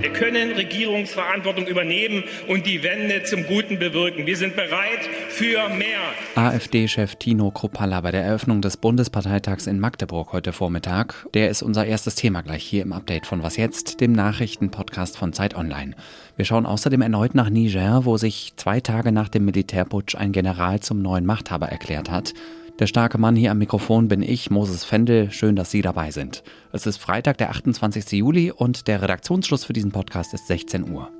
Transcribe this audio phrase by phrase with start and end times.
[0.00, 4.24] Wir können Regierungsverantwortung übernehmen und die Wende zum Guten bewirken.
[4.24, 6.00] Wir sind bereit für mehr.
[6.36, 11.26] AfD-Chef Tino Kruppalla bei der Eröffnung des Bundesparteitags in Magdeburg heute Vormittag.
[11.34, 15.34] Der ist unser erstes Thema gleich hier im Update von Was jetzt, dem Nachrichtenpodcast von
[15.34, 15.94] Zeit Online.
[16.36, 20.80] Wir schauen außerdem erneut nach Niger, wo sich zwei Tage nach dem Militärputsch ein General
[20.80, 22.32] zum neuen Machthaber erklärt hat.
[22.80, 25.30] Der starke Mann hier am Mikrofon bin ich, Moses Fendel.
[25.30, 26.42] Schön, dass Sie dabei sind.
[26.72, 28.12] Es ist Freitag, der 28.
[28.12, 31.10] Juli und der Redaktionsschluss für diesen Podcast ist 16 Uhr.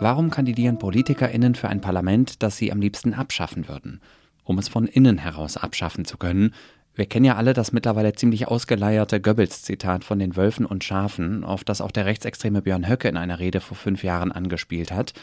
[0.00, 4.02] Warum kandidieren PolitikerInnen für ein Parlament, das sie am liebsten abschaffen würden?
[4.44, 6.52] Um es von innen heraus abschaffen zu können.
[6.94, 11.64] Wir kennen ja alle das mittlerweile ziemlich ausgeleierte Goebbels-Zitat von den Wölfen und Schafen, auf
[11.64, 15.14] das auch der rechtsextreme Björn Höcke in einer Rede vor fünf Jahren angespielt hat.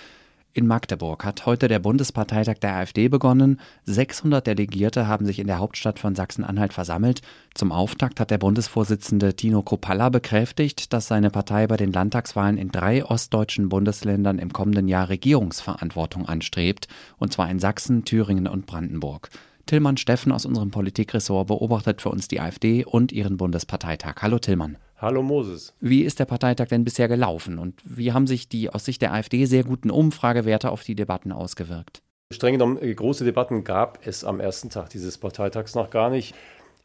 [0.57, 3.59] In Magdeburg hat heute der Bundesparteitag der AfD begonnen.
[3.87, 7.19] 600 Delegierte haben sich in der Hauptstadt von Sachsen-Anhalt versammelt.
[7.53, 12.71] Zum Auftakt hat der Bundesvorsitzende Tino Kropalla bekräftigt, dass seine Partei bei den Landtagswahlen in
[12.71, 19.31] drei ostdeutschen Bundesländern im kommenden Jahr Regierungsverantwortung anstrebt, und zwar in Sachsen, Thüringen und Brandenburg.
[19.65, 24.21] Tillmann Steffen aus unserem Politikressort beobachtet für uns die AfD und ihren Bundesparteitag.
[24.21, 24.77] Hallo Tillmann.
[24.98, 25.74] Hallo Moses.
[25.82, 29.13] Wie ist der Parteitag denn bisher gelaufen und wie haben sich die aus Sicht der
[29.13, 32.02] AfD sehr guten Umfragewerte auf die Debatten ausgewirkt?
[32.32, 36.34] Streng genommen, äh, große Debatten gab es am ersten Tag dieses Parteitags noch gar nicht.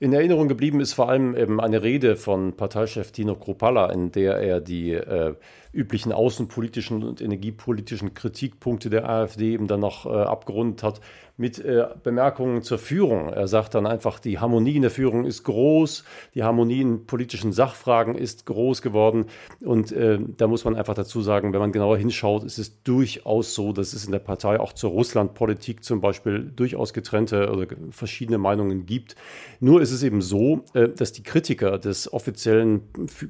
[0.00, 4.38] In Erinnerung geblieben ist vor allem eben eine Rede von Parteichef Tino Kropalla, in der
[4.38, 5.34] er die äh,
[5.72, 11.00] üblichen außenpolitischen und energiepolitischen Kritikpunkte der AfD eben dann noch äh, abgerundet hat
[11.40, 13.30] mit äh, Bemerkungen zur Führung.
[13.30, 17.50] Er sagt dann einfach, die Harmonie in der Führung ist groß, die Harmonie in politischen
[17.50, 19.24] Sachfragen ist groß geworden.
[19.64, 23.54] Und äh, da muss man einfach dazu sagen, wenn man genauer hinschaut, ist es durchaus
[23.54, 28.36] so, dass es in der Partei auch zur Russlandpolitik zum Beispiel durchaus getrennte oder verschiedene
[28.36, 29.16] Meinungen gibt.
[29.60, 32.82] Nur ist es eben so, äh, dass die Kritiker des offiziellen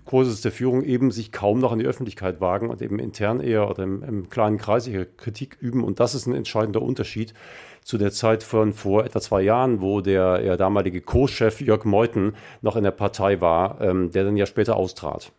[0.04, 3.70] Kurses der Führung eben sich kaum noch an die Öffentlichkeit wagen und eben intern eher
[3.70, 5.84] oder im, im kleinen Kreis ihre Kritik üben.
[5.84, 7.34] Und das ist ein entscheidender Unterschied
[7.84, 12.34] zu der Zeit von vor etwa zwei Jahren, wo der ja, damalige Co-Chef Jörg Meuthen
[12.62, 15.32] noch in der Partei war, ähm, der dann ja später austrat.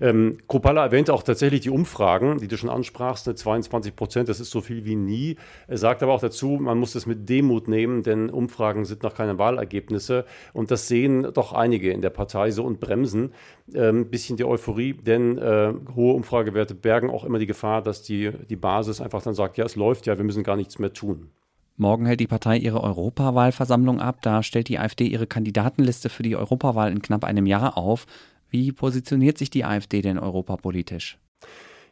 [0.00, 4.40] Ähm, Kropala erwähnte auch tatsächlich die Umfragen, die du schon ansprachst, 22 ne, Prozent, das
[4.40, 5.36] ist so viel wie nie.
[5.66, 9.14] Er sagt aber auch dazu, man muss das mit Demut nehmen, denn Umfragen sind noch
[9.14, 10.24] keine Wahlergebnisse.
[10.52, 13.32] Und das sehen doch einige in der Partei so und bremsen
[13.74, 18.02] ein ähm, bisschen die Euphorie, denn äh, hohe Umfragewerte bergen auch immer die Gefahr, dass
[18.02, 20.92] die, die Basis einfach dann sagt, ja, es läuft ja, wir müssen gar nichts mehr
[20.92, 21.30] tun.
[21.76, 24.22] Morgen hält die Partei ihre Europawahlversammlung ab.
[24.22, 28.06] Da stellt die AfD ihre Kandidatenliste für die Europawahl in knapp einem Jahr auf.
[28.48, 31.18] Wie positioniert sich die AfD denn europapolitisch?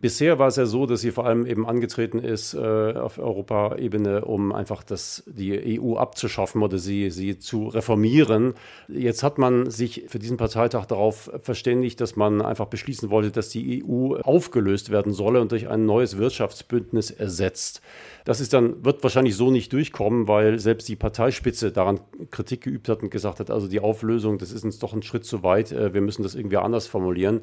[0.03, 4.25] Bisher war es ja so, dass sie vor allem eben angetreten ist äh, auf Europaebene,
[4.25, 8.55] um einfach das, die EU abzuschaffen oder sie, sie zu reformieren.
[8.89, 13.51] Jetzt hat man sich für diesen Parteitag darauf verständigt, dass man einfach beschließen wollte, dass
[13.51, 17.81] die EU aufgelöst werden solle und durch ein neues Wirtschaftsbündnis ersetzt.
[18.25, 22.01] Das ist dann, wird wahrscheinlich so nicht durchkommen, weil selbst die Parteispitze daran
[22.33, 25.25] Kritik geübt hat und gesagt hat, also die Auflösung, das ist uns doch ein Schritt
[25.25, 27.43] zu weit, äh, wir müssen das irgendwie anders formulieren.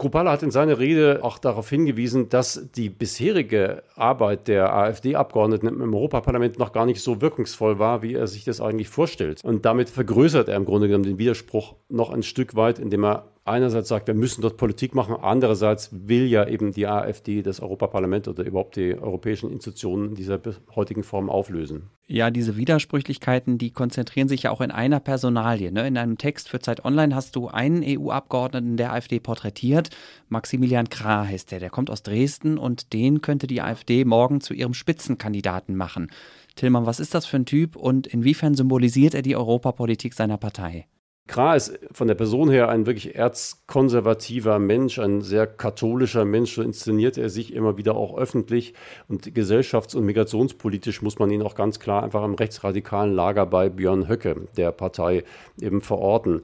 [0.00, 5.94] Kropala hat in seiner Rede auch darauf hingewiesen, dass die bisherige Arbeit der AfD-Abgeordneten im
[5.94, 9.44] Europaparlament noch gar nicht so wirkungsvoll war, wie er sich das eigentlich vorstellt.
[9.44, 13.24] Und damit vergrößert er im Grunde genommen den Widerspruch noch ein Stück weit, indem er
[13.50, 18.28] einerseits sagt, wir müssen dort Politik machen, andererseits will ja eben die AfD das Europaparlament
[18.28, 20.40] oder überhaupt die europäischen Institutionen in dieser
[20.74, 21.90] heutigen Form auflösen.
[22.06, 25.70] Ja, diese Widersprüchlichkeiten, die konzentrieren sich ja auch in einer Personalie.
[25.70, 25.86] Ne?
[25.86, 29.90] In einem Text für Zeit Online hast du einen EU-Abgeordneten der AfD porträtiert.
[30.28, 34.54] Maximilian Krah heißt der, der kommt aus Dresden und den könnte die AfD morgen zu
[34.54, 36.10] ihrem Spitzenkandidaten machen.
[36.56, 40.86] Tillmann, was ist das für ein Typ und inwiefern symbolisiert er die Europapolitik seiner Partei?
[41.30, 46.56] Krah ist von der Person her ein wirklich erzkonservativer Mensch, ein sehr katholischer Mensch.
[46.56, 48.74] So inszeniert er sich immer wieder auch öffentlich.
[49.06, 53.68] Und gesellschafts- und migrationspolitisch muss man ihn auch ganz klar einfach im rechtsradikalen Lager bei
[53.68, 55.22] Björn Höcke, der Partei,
[55.60, 56.42] eben verorten.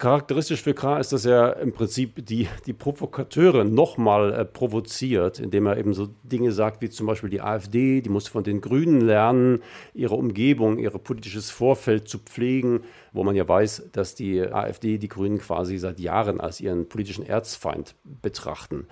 [0.00, 5.66] Charakteristisch für Krah ist, dass er im Prinzip die, die Provokateure nochmal äh, provoziert, indem
[5.66, 9.02] er eben so Dinge sagt, wie zum Beispiel die AfD, die muss von den Grünen
[9.02, 9.62] lernen,
[9.92, 12.80] ihre Umgebung, ihr politisches Vorfeld zu pflegen,
[13.12, 17.26] wo man ja weiß, dass die AfD die Grünen quasi seit Jahren als ihren politischen
[17.26, 18.86] Erzfeind betrachten.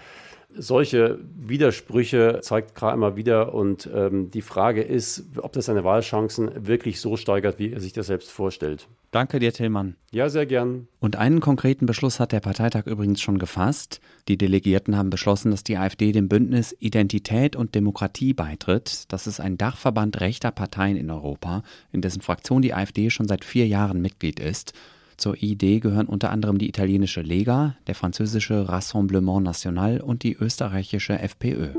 [0.55, 6.67] Solche Widersprüche zeigt Krah immer wieder und ähm, die Frage ist, ob das seine Wahlchancen
[6.67, 8.89] wirklich so steigert, wie er sich das selbst vorstellt.
[9.11, 9.97] Danke dir, Tillmann.
[10.11, 10.89] Ja, sehr gern.
[11.01, 14.01] Und einen konkreten Beschluss hat der Parteitag übrigens schon gefasst.
[14.29, 19.05] Die Delegierten haben beschlossen, dass die AfD dem Bündnis Identität und Demokratie beitritt.
[19.13, 21.63] Das ist ein Dachverband rechter Parteien in Europa,
[21.93, 24.73] in dessen Fraktion die AfD schon seit vier Jahren Mitglied ist.
[25.19, 31.19] Zur ID gehören unter anderem die italienische Lega, der französische Rassemblement National und die österreichische
[31.19, 31.71] FPÖ.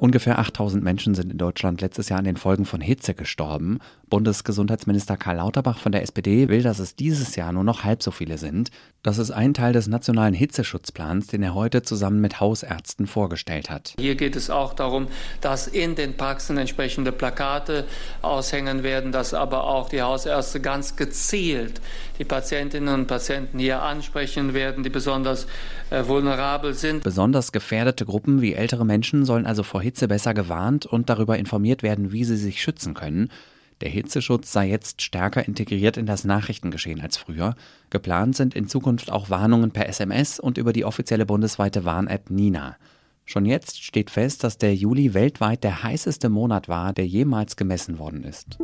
[0.00, 3.78] Ungefähr 8000 Menschen sind in Deutschland letztes Jahr an den Folgen von Hitze gestorben.
[4.10, 8.10] Bundesgesundheitsminister Karl Lauterbach von der SPD will, dass es dieses Jahr nur noch halb so
[8.10, 8.70] viele sind.
[9.02, 13.94] Das ist ein Teil des nationalen Hitzeschutzplans, den er heute zusammen mit Hausärzten vorgestellt hat.
[13.98, 15.06] Hier geht es auch darum,
[15.40, 17.86] dass in den Praxen entsprechende Plakate
[18.20, 21.80] aushängen werden, dass aber auch die Hausärzte ganz gezielt
[22.18, 25.46] die Patientinnen und Patienten hier ansprechen werden, die besonders
[25.88, 27.02] äh, vulnerabel sind.
[27.02, 31.82] Besonders gefährdete Gruppen wie ältere Menschen sollen also vor Hitze besser gewarnt und darüber informiert
[31.82, 33.30] werden, wie sie sich schützen können.
[33.80, 37.54] Der Hitzeschutz sei jetzt stärker integriert in das Nachrichtengeschehen als früher.
[37.88, 42.76] Geplant sind in Zukunft auch Warnungen per SMS und über die offizielle bundesweite Warn-App Nina.
[43.24, 47.98] Schon jetzt steht fest, dass der Juli weltweit der heißeste Monat war, der jemals gemessen
[47.98, 48.58] worden ist.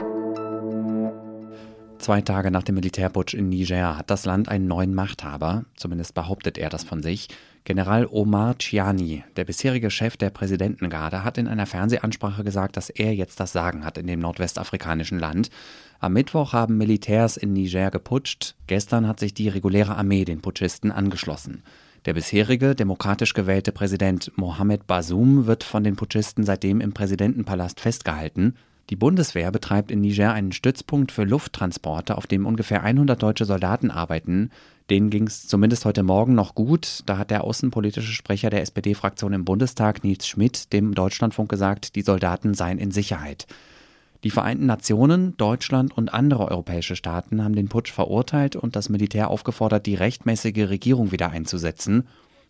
[2.06, 6.56] Zwei Tage nach dem Militärputsch in Niger hat das Land einen neuen Machthaber, zumindest behauptet
[6.56, 7.26] er das von sich.
[7.64, 13.12] General Omar Chiani, der bisherige Chef der Präsidentengarde, hat in einer Fernsehansprache gesagt, dass er
[13.12, 15.50] jetzt das Sagen hat in dem nordwestafrikanischen Land.
[15.98, 18.54] Am Mittwoch haben Militärs in Niger geputscht.
[18.68, 21.64] Gestern hat sich die reguläre Armee den Putschisten angeschlossen.
[22.04, 28.54] Der bisherige demokratisch gewählte Präsident Mohamed Bazoum wird von den Putschisten seitdem im Präsidentenpalast festgehalten.
[28.88, 33.90] Die Bundeswehr betreibt in Niger einen Stützpunkt für Lufttransporte, auf dem ungefähr 100 deutsche Soldaten
[33.90, 34.50] arbeiten.
[34.90, 37.00] Denen ging es zumindest heute Morgen noch gut.
[37.06, 42.02] Da hat der außenpolitische Sprecher der SPD-Fraktion im Bundestag, Nils Schmidt, dem Deutschlandfunk gesagt, die
[42.02, 43.48] Soldaten seien in Sicherheit.
[44.22, 49.30] Die Vereinten Nationen, Deutschland und andere europäische Staaten haben den Putsch verurteilt und das Militär
[49.30, 52.06] aufgefordert, die rechtmäßige Regierung wieder einzusetzen.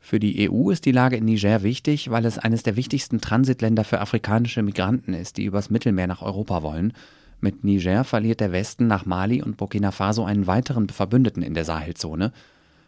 [0.07, 3.83] Für die EU ist die Lage in Niger wichtig, weil es eines der wichtigsten Transitländer
[3.83, 6.93] für afrikanische Migranten ist, die übers Mittelmeer nach Europa wollen.
[7.41, 11.65] Mit Niger verliert der Westen nach Mali und Burkina Faso einen weiteren Verbündeten in der
[11.65, 12.31] Sahelzone.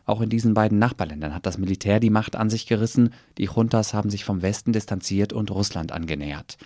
[0.05, 3.94] Auch in diesen beiden Nachbarländern hat das Militär die Macht an sich gerissen, die Juntas
[3.94, 6.56] haben sich vom Westen distanziert und Russland angenähert.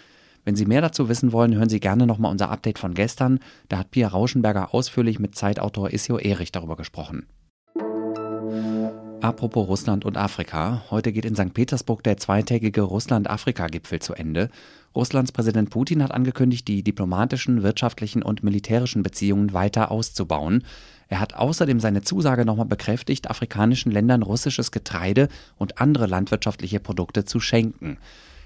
[0.44, 3.40] Wenn Sie mehr dazu wissen wollen, hören Sie gerne nochmal unser Update von gestern.
[3.70, 7.24] Da hat Pia Rauschenberger ausführlich mit Zeitautor Isio Erich darüber gesprochen.
[9.22, 10.82] Apropos Russland und Afrika.
[10.90, 11.54] Heute geht in St.
[11.54, 14.50] Petersburg der zweitägige Russland-Afrika-Gipfel zu Ende.
[14.96, 20.64] Russlands Präsident Putin hat angekündigt, die diplomatischen, wirtschaftlichen und militärischen Beziehungen weiter auszubauen.
[21.06, 27.24] Er hat außerdem seine Zusage nochmal bekräftigt, afrikanischen Ländern russisches Getreide und andere landwirtschaftliche Produkte
[27.24, 27.98] zu schenken.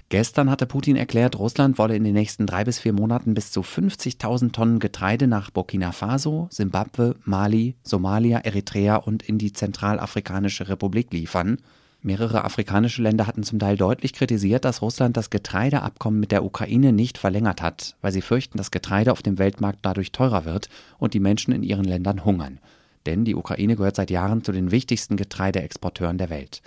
[0.09, 3.59] Gestern hatte Putin erklärt, Russland wolle in den nächsten drei bis vier Monaten bis zu
[3.59, 11.11] 50.000 Tonnen Getreide nach Burkina Faso, Simbabwe, Mali, Somalia, Eritrea und in die Zentralafrikanische Republik
[11.11, 11.57] liefern.
[12.01, 16.93] Mehrere afrikanische Länder hatten zum Teil deutlich kritisiert, dass Russland das Getreideabkommen mit der Ukraine
[16.93, 20.69] nicht verlängert hat, weil sie fürchten, dass Getreide auf dem Weltmarkt dadurch teurer wird
[20.99, 22.59] und die Menschen in ihren Ländern hungern.
[23.05, 26.61] Denn die Ukraine gehört seit Jahren zu den wichtigsten Getreideexporteuren der Welt.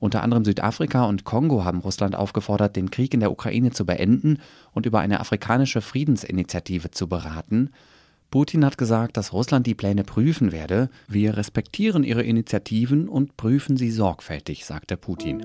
[0.00, 4.38] Unter anderem Südafrika und Kongo haben Russland aufgefordert, den Krieg in der Ukraine zu beenden
[4.72, 7.70] und über eine afrikanische Friedensinitiative zu beraten.
[8.30, 10.90] Putin hat gesagt, dass Russland die Pläne prüfen werde.
[11.08, 15.40] Wir respektieren ihre Initiativen und prüfen sie sorgfältig, sagte Putin.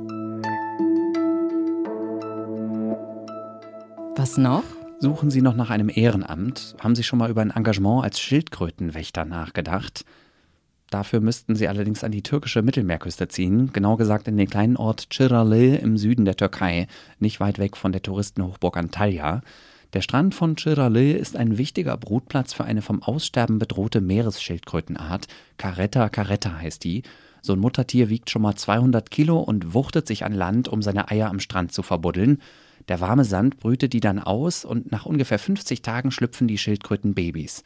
[4.16, 4.64] Was noch?
[5.00, 6.76] Suchen Sie noch nach einem Ehrenamt?
[6.80, 10.06] Haben Sie schon mal über ein Engagement als Schildkrötenwächter nachgedacht?
[10.94, 15.10] Dafür müssten sie allerdings an die türkische Mittelmeerküste ziehen, genau gesagt in den kleinen Ort
[15.10, 16.86] Çırağlı im Süden der Türkei,
[17.20, 19.42] nicht weit weg von der Touristenhochburg Antalya.
[19.94, 25.28] Der Strand von Çırağlı ist ein wichtiger Brutplatz für eine vom Aussterben bedrohte Meeresschildkrötenart.
[25.58, 27.02] Caretta caretta heißt die.
[27.42, 31.10] So ein Muttertier wiegt schon mal 200 Kilo und wuchtet sich an Land, um seine
[31.10, 32.38] Eier am Strand zu verbuddeln.
[32.88, 37.16] Der warme Sand brütet die dann aus und nach ungefähr 50 Tagen schlüpfen die Schildkröten
[37.16, 37.64] Babys.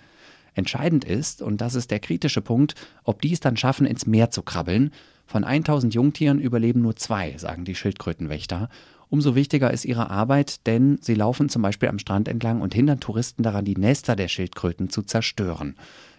[0.58, 2.74] Entscheidend ist, und das ist der kritische Punkt,
[3.04, 4.92] ob die es dann schaffen, ins Meer zu krabbeln.
[5.28, 8.70] Von 1000 Jungtieren überleben nur zwei, sagen die Schildkrötenwächter.
[9.10, 13.00] Umso wichtiger ist ihre Arbeit, denn sie laufen zum Beispiel am Strand entlang und hindern
[13.00, 15.76] Touristen daran, die Nester der Schildkröten zu zerstören.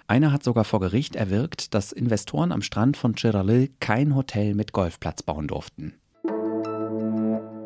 [0.07, 4.73] Einer hat sogar vor Gericht erwirkt, dass Investoren am Strand von Chiralil kein Hotel mit
[4.73, 5.95] Golfplatz bauen durften.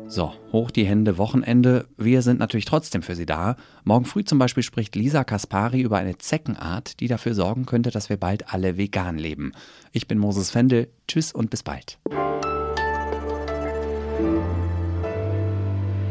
[0.07, 1.87] So, hoch die Hände, Wochenende.
[1.97, 3.55] Wir sind natürlich trotzdem für Sie da.
[3.83, 8.09] Morgen früh zum Beispiel spricht Lisa Kaspari über eine Zeckenart, die dafür sorgen könnte, dass
[8.09, 9.53] wir bald alle vegan leben.
[9.91, 10.89] Ich bin Moses Fendel.
[11.07, 11.97] Tschüss und bis bald.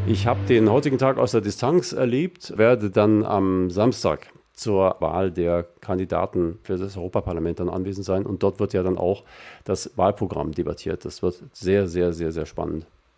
[0.06, 5.30] Ich habe den heutigen Tag aus der Distanz erlebt, werde dann am Samstag zur Wahl
[5.30, 8.26] der Kandidaten für das Europaparlament dann anwesend sein.
[8.26, 9.22] Und dort wird ja dann auch
[9.64, 11.04] das Wahlprogramm debattiert.
[11.04, 12.86] Das wird sehr, sehr, sehr, sehr spannend.